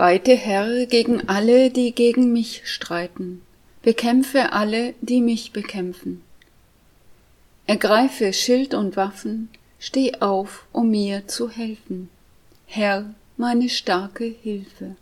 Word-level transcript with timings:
Streite, 0.00 0.32
Herr, 0.34 0.86
gegen 0.86 1.28
alle, 1.28 1.68
die 1.68 1.92
gegen 1.92 2.32
mich 2.32 2.62
streiten, 2.64 3.42
bekämpfe 3.82 4.54
alle, 4.54 4.94
die 5.02 5.20
mich 5.20 5.52
bekämpfen. 5.52 6.22
Ergreife 7.66 8.32
Schild 8.32 8.72
und 8.72 8.96
Waffen, 8.96 9.50
steh 9.78 10.14
auf, 10.20 10.64
um 10.72 10.90
mir 10.90 11.28
zu 11.28 11.50
helfen. 11.50 12.08
Herr, 12.64 13.14
meine 13.36 13.68
starke 13.68 14.24
Hilfe. 14.24 14.96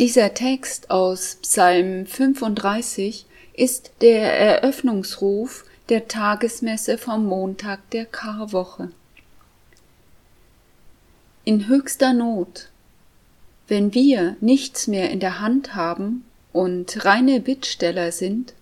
Dieser 0.00 0.34
Text 0.34 0.90
aus 0.90 1.36
Psalm 1.42 2.06
35 2.06 3.24
ist 3.54 3.92
der 4.00 4.36
Eröffnungsruf 4.36 5.64
der 5.90 6.08
Tagesmesse 6.08 6.98
vom 6.98 7.24
Montag 7.24 7.88
der 7.90 8.06
Karwoche. 8.06 8.90
In 11.48 11.66
höchster 11.66 12.12
Not, 12.12 12.68
wenn 13.68 13.94
wir 13.94 14.36
nichts 14.42 14.86
mehr 14.86 15.10
in 15.10 15.18
der 15.18 15.40
Hand 15.40 15.74
haben 15.74 16.26
und 16.52 17.06
reine 17.06 17.40
Bittsteller 17.40 18.12
sind, 18.12 18.52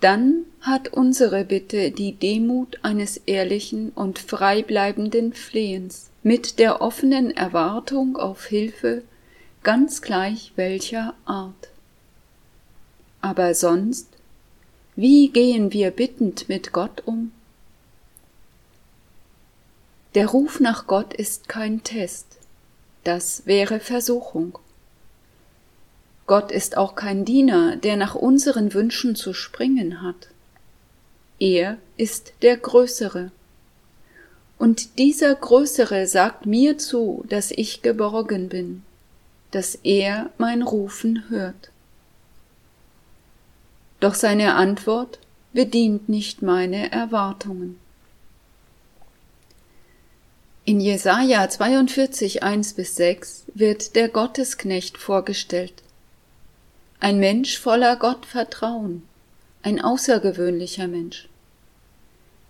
dann 0.00 0.46
hat 0.62 0.88
unsere 0.88 1.44
Bitte 1.44 1.90
die 1.90 2.12
Demut 2.12 2.78
eines 2.80 3.18
ehrlichen 3.18 3.90
und 3.90 4.18
freibleibenden 4.18 5.34
Flehens 5.34 6.08
mit 6.22 6.58
der 6.58 6.80
offenen 6.80 7.30
Erwartung 7.30 8.16
auf 8.16 8.46
Hilfe, 8.46 9.02
ganz 9.62 10.00
gleich 10.00 10.52
welcher 10.56 11.12
Art. 11.26 11.68
Aber 13.20 13.52
sonst, 13.52 14.08
wie 14.96 15.28
gehen 15.28 15.74
wir 15.74 15.90
bittend 15.90 16.48
mit 16.48 16.72
Gott 16.72 17.02
um? 17.04 17.32
Der 20.14 20.26
Ruf 20.26 20.58
nach 20.58 20.88
Gott 20.88 21.14
ist 21.14 21.48
kein 21.48 21.84
Test, 21.84 22.26
das 23.04 23.46
wäre 23.46 23.78
Versuchung. 23.78 24.58
Gott 26.26 26.50
ist 26.50 26.76
auch 26.76 26.96
kein 26.96 27.24
Diener, 27.24 27.76
der 27.76 27.96
nach 27.96 28.16
unseren 28.16 28.74
Wünschen 28.74 29.14
zu 29.14 29.32
springen 29.32 30.02
hat. 30.02 30.28
Er 31.38 31.78
ist 31.96 32.32
der 32.42 32.56
Größere. 32.56 33.30
Und 34.58 34.98
dieser 34.98 35.34
Größere 35.34 36.06
sagt 36.06 36.44
mir 36.44 36.76
zu, 36.76 37.24
dass 37.28 37.50
ich 37.50 37.82
geborgen 37.82 38.48
bin, 38.48 38.82
dass 39.52 39.76
er 39.76 40.30
mein 40.38 40.62
Rufen 40.62 41.24
hört. 41.30 41.70
Doch 44.00 44.14
seine 44.14 44.54
Antwort 44.54 45.18
bedient 45.52 46.08
nicht 46.08 46.42
meine 46.42 46.92
Erwartungen. 46.92 47.78
In 50.66 50.78
Jesaja 50.78 51.48
42, 51.48 52.42
1 52.42 52.74
bis 52.74 52.94
6 52.96 53.44
wird 53.54 53.96
der 53.96 54.08
Gottesknecht 54.08 54.98
vorgestellt. 54.98 55.72
Ein 57.00 57.18
Mensch 57.18 57.58
voller 57.58 57.96
Gottvertrauen, 57.96 59.02
ein 59.62 59.80
außergewöhnlicher 59.80 60.86
Mensch. 60.86 61.28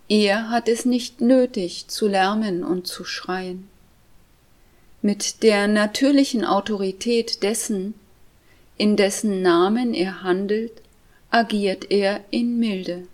Er 0.09 0.51
hat 0.51 0.69
es 0.69 0.85
nicht 0.85 1.21
nötig 1.21 1.87
zu 1.87 2.09
lärmen 2.09 2.65
und 2.65 2.89
zu 2.89 3.05
schreien. 3.05 3.69
Mit 5.03 5.45
der 5.45 5.69
natürlichen 5.69 6.45
Autorität 6.45 7.45
dessen, 7.45 7.95
in 8.77 8.97
dessen 8.97 9.41
Namen 9.41 9.95
er 9.95 10.25
handelt, 10.25 10.73
agiert 11.31 11.93
er 11.93 12.25
in 12.33 12.59
Milde. 12.59 13.07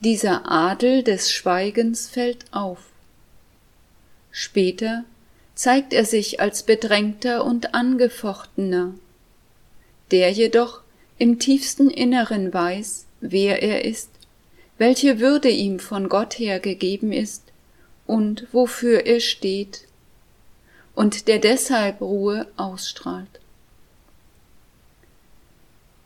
Dieser 0.00 0.48
Adel 0.48 1.02
des 1.02 1.32
Schweigens 1.32 2.06
fällt 2.06 2.44
auf. 2.52 2.78
Später 4.38 5.06
zeigt 5.54 5.94
er 5.94 6.04
sich 6.04 6.40
als 6.40 6.62
bedrängter 6.62 7.42
und 7.42 7.74
angefochtener, 7.74 8.92
der 10.10 10.30
jedoch 10.30 10.82
im 11.16 11.38
tiefsten 11.38 11.88
Inneren 11.88 12.52
weiß, 12.52 13.06
wer 13.22 13.62
er 13.62 13.86
ist, 13.86 14.10
welche 14.76 15.20
Würde 15.20 15.48
ihm 15.48 15.78
von 15.78 16.10
Gott 16.10 16.38
her 16.38 16.60
gegeben 16.60 17.12
ist 17.12 17.44
und 18.06 18.46
wofür 18.52 19.06
er 19.06 19.20
steht, 19.20 19.86
und 20.94 21.28
der 21.28 21.38
deshalb 21.38 22.02
Ruhe 22.02 22.46
ausstrahlt. 22.58 23.40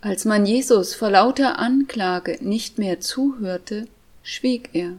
Als 0.03 0.25
man 0.25 0.47
Jesus 0.47 0.95
vor 0.95 1.11
lauter 1.11 1.59
Anklage 1.59 2.39
nicht 2.41 2.79
mehr 2.79 3.01
zuhörte, 3.01 3.89
schwieg 4.23 4.71
er. 4.73 4.93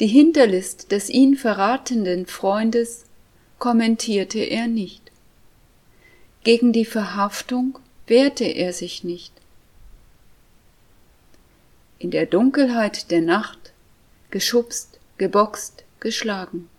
Die 0.00 0.06
Hinterlist 0.06 0.92
des 0.92 1.10
ihn 1.10 1.36
verratenden 1.36 2.24
Freundes 2.24 3.04
kommentierte 3.58 4.38
er 4.38 4.66
nicht. 4.66 5.12
Gegen 6.42 6.72
die 6.72 6.86
Verhaftung 6.86 7.78
wehrte 8.06 8.44
er 8.44 8.72
sich 8.72 9.04
nicht. 9.04 9.34
In 11.98 12.10
der 12.10 12.24
Dunkelheit 12.24 13.10
der 13.10 13.20
Nacht 13.20 13.72
geschubst, 14.30 14.98
geboxt, 15.18 15.84
geschlagen. 16.00 16.70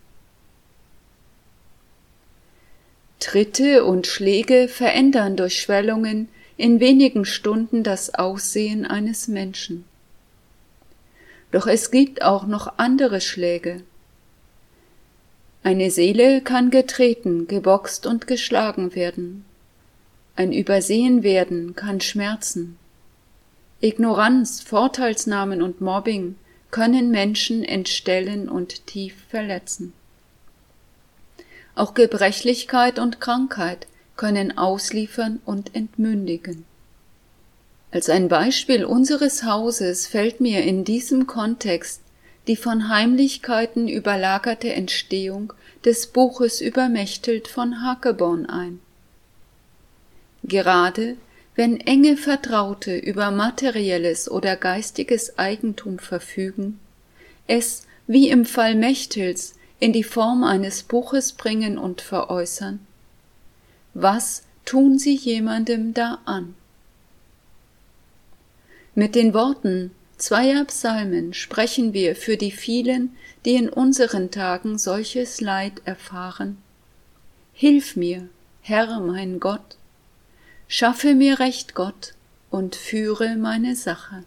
Tritte 3.19 3.85
und 3.85 4.07
Schläge 4.07 4.67
verändern 4.67 5.37
durch 5.37 5.61
Schwellungen 5.61 6.27
in 6.57 6.79
wenigen 6.79 7.25
Stunden 7.25 7.83
das 7.83 8.15
Aussehen 8.15 8.83
eines 8.83 9.27
Menschen. 9.27 9.85
Doch 11.51 11.67
es 11.67 11.91
gibt 11.91 12.22
auch 12.22 12.45
noch 12.47 12.78
andere 12.78 13.22
Schläge. 13.22 13.84
Eine 15.63 15.91
Seele 15.91 16.41
kann 16.41 16.72
getreten, 16.72 17.47
geboxt 17.47 18.07
und 18.07 18.25
geschlagen 18.25 18.95
werden. 18.95 19.45
Ein 20.35 20.53
Übersehenwerden 20.53 21.75
kann 21.75 22.01
schmerzen. 22.01 22.78
Ignoranz, 23.79 24.61
Vorteilsnahmen 24.61 25.61
und 25.61 25.81
Mobbing 25.81 26.35
können 26.72 27.11
Menschen 27.11 27.63
entstellen 27.63 28.50
und 28.50 28.88
tief 28.88 29.13
verletzen. 29.29 29.94
Auch 31.75 31.94
Gebrechlichkeit 31.94 32.97
und 32.97 33.19
Krankheit 33.19 33.88
können 34.16 34.57
ausliefern 34.57 35.41
und 35.45 35.75
entmündigen. 35.75 36.66
Als 37.91 38.09
ein 38.09 38.29
Beispiel 38.29 38.85
unseres 38.85 39.44
Hauses 39.44 40.07
fällt 40.07 40.40
mir 40.40 40.63
in 40.63 40.85
diesem 40.85 41.28
Kontext 41.28 42.02
die 42.47 42.56
von 42.56 42.90
Heimlichkeiten 42.90 43.88
überlagerte 43.88 44.74
Entstehung 44.74 45.53
des 45.85 46.07
Buches 46.07 46.62
Übermächtelt 46.62 47.47
von 47.47 47.84
Hakeborn 47.84 48.47
ein. 48.47 48.79
Gerade 50.44 51.18
wenn 51.56 51.79
enge 51.79 52.18
Vertraute 52.18 52.97
über 52.97 53.29
materielles 53.29 54.31
oder 54.31 54.56
geistiges 54.56 55.38
Eigentum 55.38 56.00
verfügen, 56.00 56.79
es, 57.46 57.85
wie 58.08 58.29
im 58.29 58.46
Fall 58.46 58.75
Mechtels, 58.75 59.56
in 59.79 59.94
die 59.94 60.03
Form 60.03 60.44
eines 60.44 60.84
Buches 60.84 61.34
bringen 61.34 61.78
und 61.78 62.02
veräußern, 62.02 62.79
was 63.94 64.44
tun 64.66 64.97
sie 64.97 65.16
jemandem 65.16 65.94
da 65.94 66.19
an? 66.25 66.56
Mit 68.94 69.16
den 69.16 69.34
Worten 69.34 69.91
zweier 70.18 70.66
Psalmen 70.66 71.34
sprechen 71.34 71.94
wir 71.94 72.16
für 72.16 72.35
die 72.35 72.52
vielen, 72.52 73.16
die 73.46 73.56
in 73.56 73.69
unseren 73.69 74.31
Tagen 74.31 74.78
solches 74.78 75.40
Leid 75.40 75.81
erfahren. 75.85 76.57
Hilf 77.53 77.96
mir, 77.96 78.28
Herr 78.62 79.00
mein 79.00 79.40
Gott, 79.40 79.78
schaffe 80.68 81.16
mir 81.16 81.40
Recht 81.40 81.74
Gott 81.74 82.16
und 82.50 82.75
führe 82.75 83.38
meine 83.38 83.76
Sache. 83.76 84.23